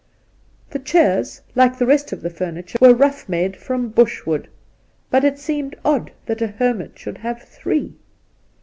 [0.71, 4.47] The chairs, like, the rest of the furniture, were rough made from bushwood;
[5.11, 7.93] but it seemed odd that a hermit should have three.